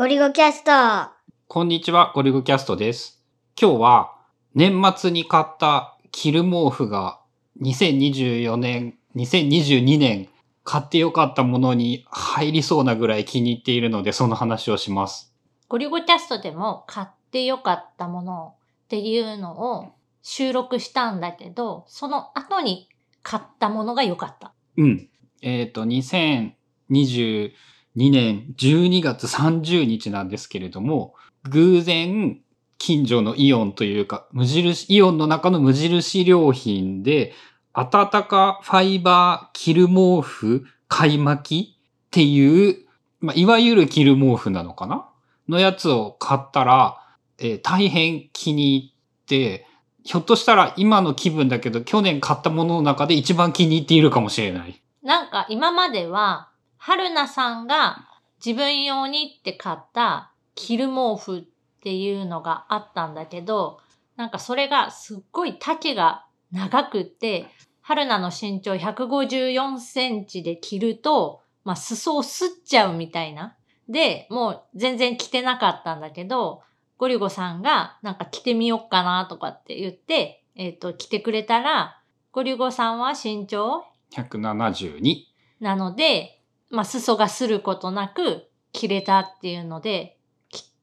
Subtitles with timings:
[0.00, 1.12] ゴリゴキャスト。
[1.46, 3.22] こんにちは、ゴリゴキャストです。
[3.60, 4.16] 今日は
[4.54, 7.20] 年末に買ったキル毛布が
[7.60, 10.30] 2024年、2022年
[10.64, 15.34] 買ってよかったものに入りそうなぐらい気に入っているのでその話をします。
[15.68, 18.54] ゴリゴキャストでも買ってよかったもの
[18.84, 19.92] っていうのを
[20.22, 22.88] 収録したんだけど、その後に
[23.22, 24.54] 買ったものが良かった。
[24.78, 25.10] うん。
[25.42, 27.52] えっ、と、2022
[27.96, 31.14] 2年12月30日なんですけれども、
[31.44, 32.40] 偶然
[32.78, 37.32] 近所のイオンというか、無印、イオンの中の無印良品で、
[37.74, 42.76] 暖かファイバーキル毛布買い巻きっていう、
[43.20, 45.08] まあ、いわゆるキル毛布なのかな？
[45.48, 46.96] のやつを買ったら、
[47.38, 49.66] えー大変気に入って、
[50.02, 54.80] ひょっとしたら今の気分だけど、去年買ったものの中で一番気に入っているかもしれない。
[55.02, 56.49] なんか今までは、
[56.82, 58.08] 春菜さんが
[58.44, 61.42] 自分用にって買ったキル毛布っ
[61.82, 63.80] ていうのがあったんだけど、
[64.16, 67.46] なんかそれがすっごい丈が長くって、
[67.82, 73.56] 春菜の身長154センチで着ると、まあ裾をすっちゃうみたいな。
[73.90, 76.62] で、もう全然着てなかったんだけど、
[76.96, 82.00] ゴリゴさんがなんか着てみよっかなとかって言って、えっ、と、着てくれたら、
[82.32, 85.24] ゴリゴさんは身長172。
[85.60, 86.39] なので、
[86.70, 90.16] まあ、裾がすることなく着れたっていうので、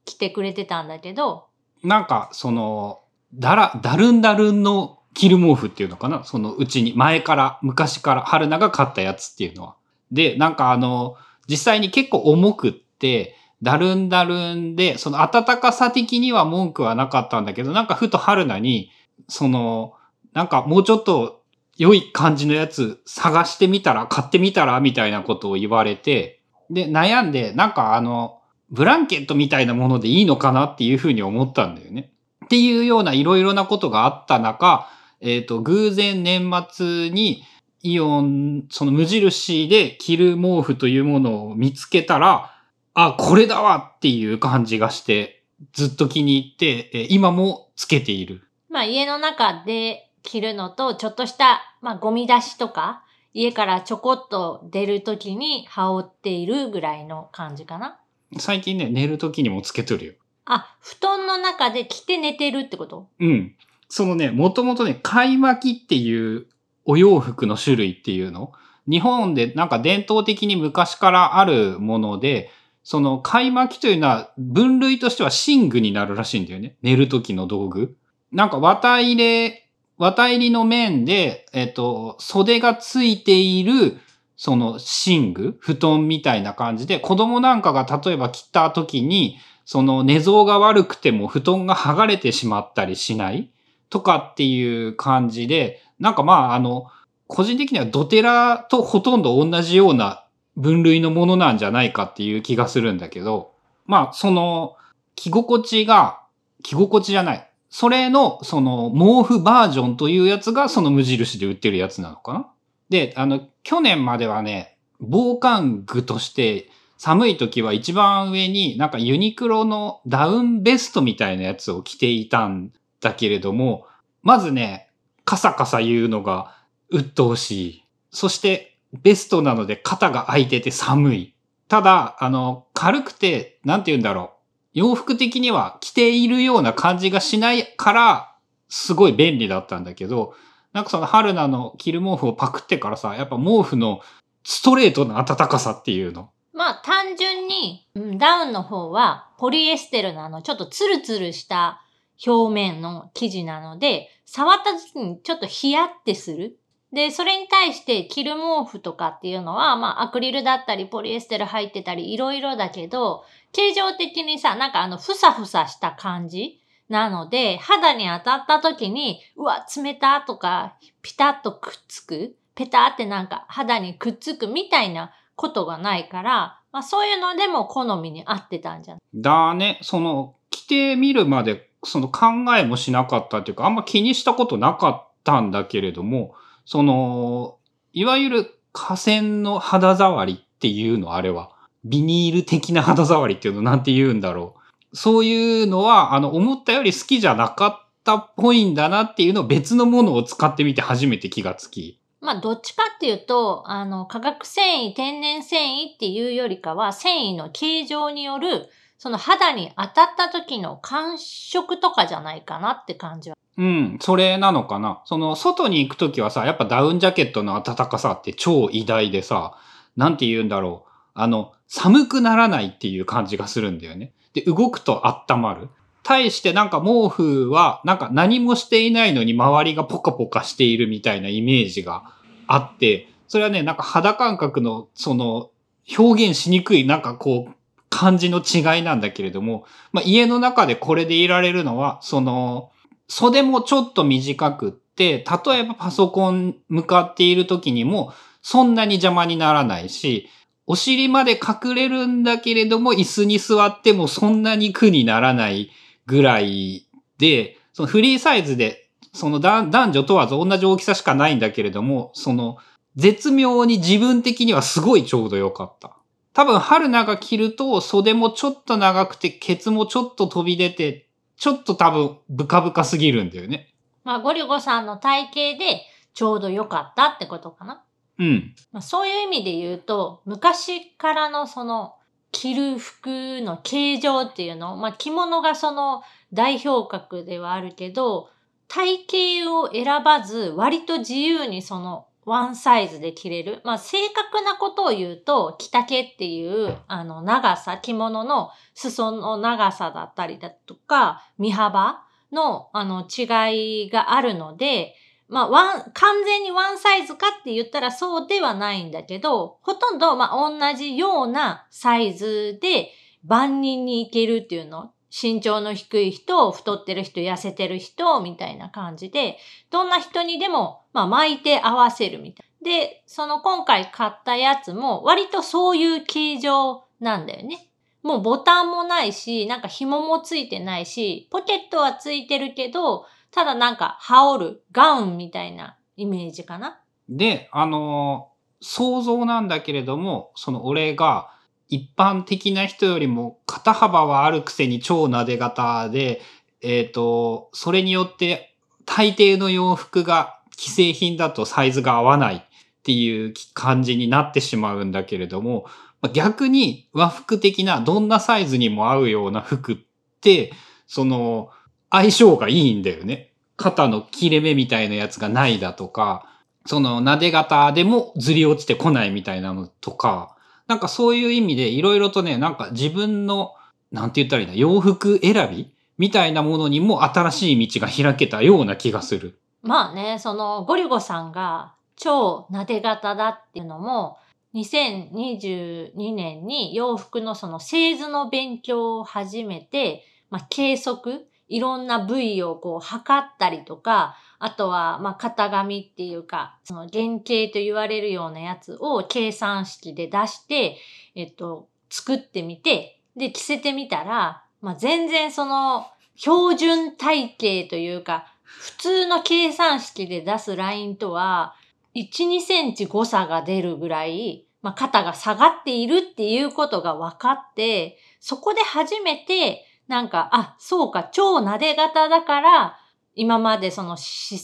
[0.05, 1.47] 着てくれてたんだけど、
[1.83, 3.02] なんか、その、
[3.33, 6.23] だら、だるんだるんのキル毛布っていうのかな？
[6.23, 9.75] そのうちに、前から、昔から、春菜が買ったやつっていうのは。
[10.11, 11.15] で、なんかあの、
[11.47, 18.91] 実際に結構重くって、だるんだるんで、その暖かさ的には文句はなかったんだけど、なんかふと春菜に、
[19.27, 19.93] その、
[20.33, 21.36] なんかもうちょっと
[21.78, 32.11] 良い感じのやつ探してみたら、買ってみたらみたいなことを言われて、で、悩んで、なんかあの、ブランケットみたいなものでいいのかなっていうふうに思ったんだよね。
[32.45, 34.89] っていうようないろいろなことがあった中、
[35.22, 37.43] えっ、と、偶然年末に
[37.83, 42.54] イオン、その無印で着る毛布というものを見つけたら、
[42.93, 45.43] あ、これだわっていう感じがして、
[45.73, 48.42] ずっと気に入って、今もつけている。
[48.70, 58.00] まあ、家の中で着るのと、ちょっとした、まあ、ゴミ出しとか、家からちょこっと出るときに羽織っているぐらいの感じかな。
[58.39, 60.14] 最近ね、寝る時にもつけとるよ。
[60.45, 63.10] あ、布団の中で着て寝てるってこと？
[63.20, 63.55] うん。
[63.89, 66.48] そのね、もともとね、買い巻きっていう
[66.86, 68.54] お洋服の種類っていうの？
[68.89, 72.49] 日本でなんか伝統的に昔からあるもので、
[72.84, 76.78] その買い巻きというのは分類としては寝具になるらしいんだよね。
[76.82, 77.98] 寝る時の道具。
[78.32, 79.67] なんか綿入れ、
[79.97, 83.97] 綿入りの面で、えっと、袖がついている、
[84.35, 93.49] その寝具布団みたいな感じで、子供なんかが例えば着た時に、その寝相が悪くても布団が剥がれてしまったりしない？
[93.89, 96.87] とかっていう感じで、なんかまあ、あの、
[97.27, 100.25] 個人的にはドテラとほとんど同じような
[100.55, 103.53] 分類のものなんじゃないかっていう気がするんだけど、
[103.86, 104.75] まあ、その、
[105.15, 106.21] 着心地が、
[106.63, 107.49] 着心地じゃない。
[107.70, 112.50] それの、その、毛布バージョンというやつが、その無印で売ってるやつなのかな？
[112.89, 123.86] で、あの、去年まではね、防寒具として、寒い時は一番上になんかユニクロのダウンベストみたいなやつを着ていたんだけれども、
[124.23, 124.89] まずね、
[125.23, 126.55] カサカサ言うのが
[126.89, 127.84] 鬱陶しい。
[128.10, 131.36] そして、ベストなので肩が空いてて寒い。
[131.68, 134.37] ただ、あの、軽くて、なんて言うんだろう。
[134.77, 138.36] 洋服的には着ているような感じがしないから、
[138.69, 140.36] すごい便利だったんだけど、
[140.71, 144.01] なんかその春菜の着る毛布をパクってからさ、やっぱ毛布の
[144.44, 146.30] ストレートな暖かさっていうの。
[146.54, 151.81] まあ単純に、うんダウンの方はポリエステルのあのちょっとツルツルした
[152.24, 156.60] 表面の生地なので、触った時にちょっとヒヤってする。
[156.94, 179.22] で、それに対して着る毛布とかっていうのは、まあアクリルだったりポリエステル入ってたりいろいろだけど、形状的にさ、なんかあのふさふさした感じなので、肌に当たった時に、うわ、冷たとか、ピタッとくっつく、ペタってなんか肌にくっつくみたいなことがないから、まあそういうのでも好みに合ってたんじゃない？
[179.22, 186.34] だね、その、着てみるまで、その考えもしなかったっていうか、あんま気にしたことなかったんだけれども、
[186.68, 187.60] その、
[187.94, 191.52] いわゆる河川の肌触りっていうの、あれは。
[191.86, 194.56] ビニール的な肌触りっていうのなんて言うんだろ
[194.92, 194.98] う。
[194.98, 202.02] そういうのは、あの、思ったより好きじゃなかったっぽいんだなっていうのを別のものを使ってみて初めて気がつき。
[202.19, 208.68] まあどっちかっていうと、あの、化学繊維、天然繊維っていうよりかは、繊維の形状による
[208.98, 213.38] その肌に当たった時の感触とかじゃないかなって感じは。
[213.57, 215.01] うん、それなのかな。
[215.06, 219.57] その、外に行くときはさ、やっぱダウンジャケットの暖かさって超偉大でさ、
[219.95, 220.92] なんて言うんだろう。
[221.15, 224.13] あの、寒くならないっていう感じがするんだよね。
[224.33, 225.69] で、動くと温まる。
[226.04, 232.13] 対してなんか毛布は、なんか何もしていないのに周りがポカポカしているみたいなイメージが
[232.45, 235.50] あって、それはね、なんか肌感覚の、その、
[235.98, 237.53] 表現しにくい、なんかこう、
[237.89, 242.71] 感じの違いなんだけれども、まあ、家の中でこれでいられるのは、その、
[243.07, 250.30] 袖もちょっと短くって、例えばパソコン向かっている時にも、そんなに邪魔にならないし、
[250.65, 255.71] お尻まで隠れるんだけれども、椅子に座ってもそんなに苦にならない
[256.06, 256.88] ぐらい
[257.18, 262.57] で、そのフリーサイズで、その男女問わず同じ大きさしかないんだけれども、その
[262.98, 265.95] 絶妙に自分的にはすごいちょうど良かった。
[266.33, 271.06] 多分春菜が着ると袖もちょっと長くてケツもちょっと飛び出て、
[271.38, 273.74] ちょっと多分ブカブカすぎるんだよね。
[274.04, 275.81] まあ、ゴリゴさんの体型で
[276.13, 277.84] ちょうど良かったってことかな。
[278.19, 278.56] うん。
[278.72, 281.95] まあ、そういう意味で言うと、昔からのその
[282.31, 286.01] 着る服の形状っていうの、まあ、着物がその
[286.34, 288.30] 代表格ではあるけど、
[288.68, 289.06] 体
[289.44, 293.62] 型を選ばず割と自由にそのワンサイズで着れる。
[293.63, 302.03] まあ、正確なことを言うと、着丈っていうあの長さ、着物の裾の長さだったりだとか、身幅
[302.33, 304.94] のあの違いがあるので、
[305.29, 312.91] まあ、ワン、完全にワンサイズかって言ったらそうではないんだけど、ほとんど、まあ、同じようなサイズで
[313.24, 314.91] 万人に行けるっていうの。
[315.09, 319.38] 身長の低い人、太ってる人、痩せてる人、みたいな感じで、
[319.71, 322.48] どんな人にでも、まあ、巻いて合わせるみたい。
[322.63, 327.69] で、その今回買ったやつも、割とそういう形状なんだよね。
[328.04, 336.80] もうボタンもないし、なんか紐もついてないし、ポケットはついてるけど、ただなんか羽織るガウンみたいなイメージかな。
[337.10, 341.31] で、あのー想像なんだけれども、その俺が
[341.69, 346.22] 一般的な人よりも肩幅はあるくせに超撫で型で、
[346.62, 348.56] えっ、と、それによって
[348.86, 352.42] 大抵の洋服が既製品だとサイズが合わないっ
[352.84, 355.66] ていう感じになってしまうんだけれども、
[356.14, 359.78] 逆に和服的などんなサイズにも合うような服っ
[360.22, 360.54] て、
[360.88, 361.50] その
[361.90, 363.34] 相性がいいんだよね。
[363.58, 366.25] 肩の切れ目みたいなやつがないだとか、
[366.66, 370.37] その撫で型でもずり落ちてこないみたいなのとか、
[370.68, 373.54] なんかそういう意味でいろいろとね、なんか自分の、
[373.92, 379.40] なんて言ったらいいんだ、洋服選びみたいなものにも新しい道が開けたような気がする。
[379.62, 384.18] まあね、そのゴリゴさんが超撫で型だっていうのも、
[384.54, 400.78] 2022年に洋服のその製図の勉強を始めて、まあ計測、いろんな部位をこう測ったりとか、あとはまあ型紙っていうか、その原型と言われるようなやつを計算式で出して、
[401.16, 411.56] えっと、作ってみて、で、着せてみたら、まあ全然その標準体型というか、普通の計算式で出すラインとは、
[411.96, 422.77] 1、2センチ誤差が出るぐらい、まあ、肩が下がっているっていうことが分かって、そこで初めて、なんか、あ、そうか、超撫で型だから、
[423.15, 424.36] 今までその市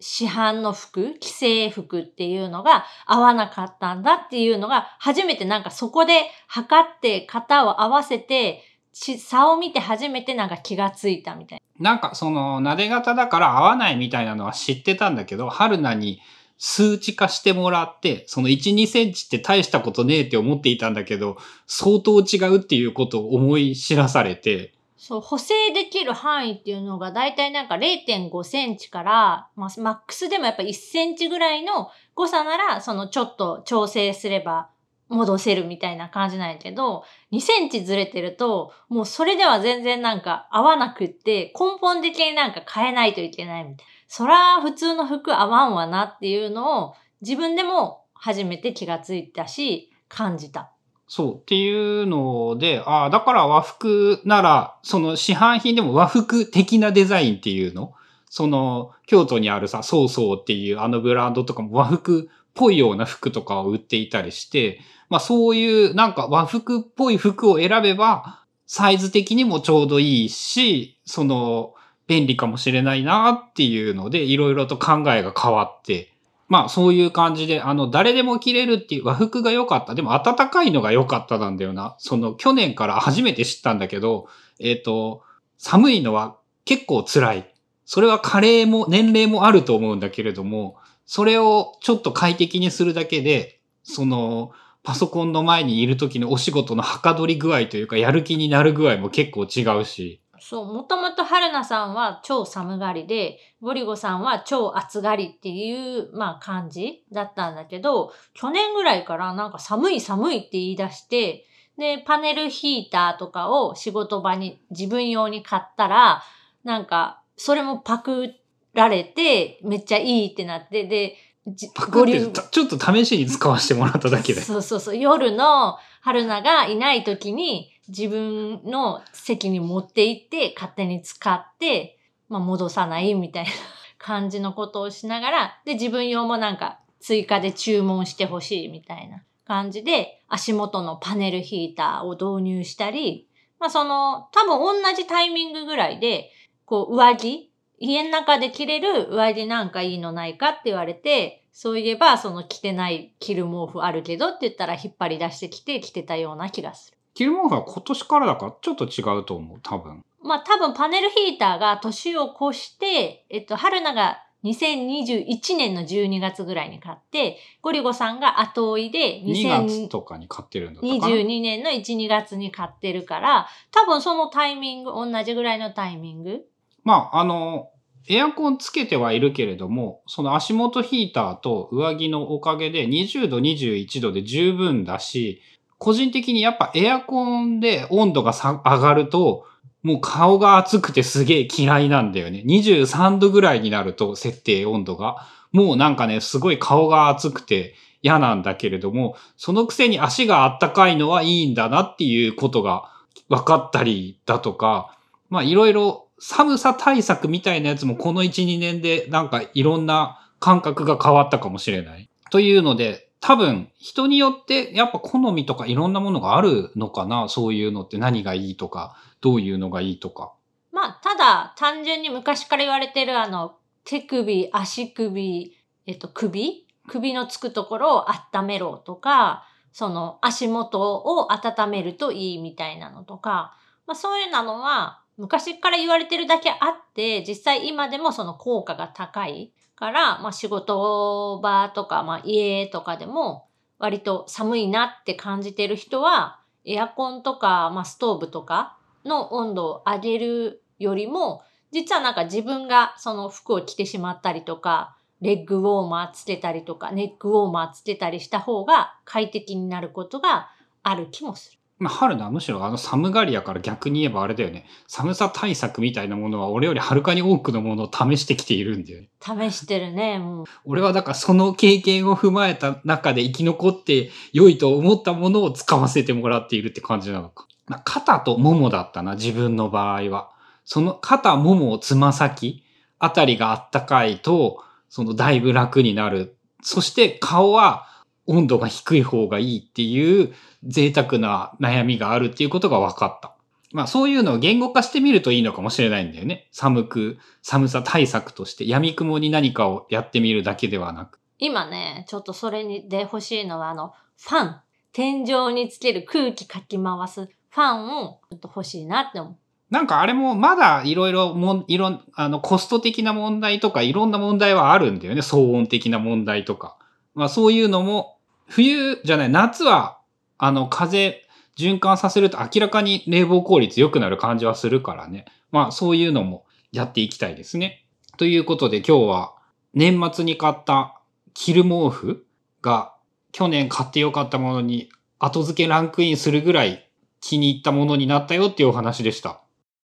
[0.00, 8.62] 販の服、既製服っていうのが合わなかったんだっていうのが、初めてなんかそこで測って型を合わせて、
[8.92, 16.20] 差を見て初めてなんか気がついたみたいなんかその撫で型だから合わないみたいなのは知ってたんだけど、春菜に
[16.58, 34.70] 数値化してもらって、その1、2センチって大したことねえって思っていたんだけど、相当違うっていうことを思い知らされて、そう、補正できる範囲っていうのがだいたいなんか0.5センチから、まあ、マックスでもやっぱ1センチぐらいの誤差なら、そのちょっと調整すれば
[35.08, 43.92] 戻せるみたいな感じなんやけど、2センチずれてると、もうそれでは全然なんか合わなくって、根本的になんか変えないといけないみたいな。
[44.16, 50.70] そら普通の服合わんわなっていうのを自分でも初めて気がついたし、感じた。
[51.08, 57.92] そうっていうので、ああ、だから和服なら、その市販品でも和服的なデザインっていうの？
[58.30, 64.78] その、京都にあるさ、そうそうっていうあのブランドとかも和服っぽいような服とかを売っていたりして、
[65.08, 71.74] まあそういうなんか和服っぽい服を選べば、サイズ的にもちょうどいいし、その、
[72.06, 76.12] 便利かもしれないなっていうので、いろいろと考えが変わって、
[76.48, 79.94] まあそういう感じで、あの、誰でも着れるっていう和服が良かった。
[79.94, 81.96] でも暖かいのが良かったなんだよな。
[81.98, 84.28] その去年から初めて知ったんだけど、
[84.60, 85.22] えっ、と、
[85.56, 87.54] 寒いのは結構辛い。
[87.86, 100.20] それは加齢も年齢もあると思うんだけれども、それをちょっと快適にするだけで、その、パソコンの前にいる時のお仕事のはかどり具合というか、やる気になる具合も結構違うし。
[100.40, 111.46] そう、もともと春菜さんは超寒がりで、ゴリゴさんは超暑がりっていう、まあ感じだったんだけど、去年ぐらいからなんか寒い寒いって言い出して、
[111.78, 116.22] で、パネルヒーターとかを仕事場に自分用に買ったら、
[116.62, 118.34] なんか、それもパク
[118.74, 124.40] られて、めっちゃいいってなって、で、じパクってたちょっと試しに使わせてもらっただけで。
[124.40, 124.96] そうそうそう。
[124.96, 131.98] 夜の春菜がいない時に自分の席に持って行って勝手に使って、
[132.28, 133.50] まあ戻さないみたいな
[133.98, 143.28] 感じのことをしながら、で自分用もなんか追加で注文してほしいみたいな感じで足元のパネルヒーターを導入したり、
[143.60, 146.30] まあその多分同じタイミングぐらいで、
[146.64, 156.93] こう上着家の中で着れる上着なんかいいのないかって言われて、そういえばその着てない着る毛布あるけどって言ったら引っ張り出してきて着てたような気がする。
[157.14, 160.04] 着るものが今年からだからちょっと違うと思う、多分。
[160.22, 171.14] まあ多分パネルヒーターが年を越して、えっと、春菜が2021年の12月ぐらいに買って、ゴリゴさんが後追いで2月とかに買ってるんだったかな。
[171.16, 176.44] 2022年の1、2月に買ってるから、多分そのタイミング、同じぐらいのタイミング
[176.82, 177.70] まあ、あの、
[178.06, 185.40] エアコンつけてはいるけれども、その足元ヒーターと上着のおかげで20度、21度で十分だし、
[185.78, 189.46] 個人的にやっぱエアコンで温度が上がると、
[189.82, 192.42] もう顔が熱くてすげえ嫌いなんだよね。
[192.46, 195.26] 23度ぐらいになると、設定温度が。
[195.52, 202.90] もうなんかね、すごい顔が熱くて嫌なんだけれども、そのくせに足があったかいのはいいんだなっていうことが
[203.28, 204.96] 分かったりだとか、
[205.30, 212.08] まあいろいろ寒さ対策みたいなやつもこの1、2年でなんかいろんな感覚が変わったかもしれない。
[212.30, 220.34] というので、多分人によってやっぱ好みとかいろんなものがあるのかなそういうのって何がいいとか、どういうのがいいとか。
[220.72, 226.66] まあ、ただ、単純に昔から言われてるあの、手首、足首、えっと、首？
[226.86, 260.50] 首のつくところを温めろとか、その足元を温めるといいみたいなのとか、まあそういうなのは昔から言われてるだけあって、実際今でもその効果が高いから、まあ仕事場とか、まあ家とかでも割と寒いなって感じてる人は、エアコンとか、まあストーブとかの温度を上げるよりも、実はなんか自分がその服を着てしまったりとか、レッグウォーマーつけたりとか、ネックウォーマーつけたりした方が快適になることが
[260.82, 261.58] ある気もする。
[261.78, 264.66] まあ春菜はむしろあの寒がりやから逆に言えばあれだよね。
[264.86, 269.08] 寒さ対策みたいなものは俺よりはるかに多くのものを試してきているんだよね。
[269.20, 270.46] 試してるね、もう。
[270.64, 277.46] 俺はだからその経験を踏まえた中で生き残って良いと思ったものを使わせてもらっているって感じなのか。
[277.66, 280.30] まあ、肩とももだったな、自分の場合は。
[280.64, 282.62] その肩、もも、つま先
[282.98, 286.36] あたりがあったかいと、そのだいぶ楽になる。
[286.62, 287.86] そして顔は
[288.26, 290.32] 温度が低い方がいいっていう
[290.64, 293.36] 贅沢な悩みがあるっていうことが分かった。
[293.72, 296.48] まあそういうのを言語化してみるといいのかもしれないんだよね。
[296.52, 301.18] 寒く、寒さ対策として、闇雲に何かをやってみるだけではなく。
[301.38, 304.60] 今ね、ちょっとそれにで欲しいのは、あの、ファン。
[304.92, 309.36] 天井につける空気かき回すファンをちょっと欲しいなって思う。
[309.70, 315.20] なんかあれもまだいろいろもん、いろん、あの、コスト的な問題とかいろんな問題はあるんだよね。
[315.20, 316.78] 騒音的な問題とか。
[317.14, 318.13] まあそういうのも、
[318.46, 319.98] 冬じゃない、夏は、
[320.38, 321.24] あの、風
[321.56, 325.24] 循環させると明らかに冷房効率良くなる感じはするからね。
[325.50, 327.86] まあそういうのもやっていきたいですね。
[328.16, 329.34] ということで今日は
[329.72, 331.00] 年末に買った
[331.32, 332.26] 着る毛布
[332.60, 332.94] が
[333.32, 336.88] 去年買ってよかったものに後付けランクインするぐらい
[337.20, 339.43] 気に入ったものになったよっていうお話でした。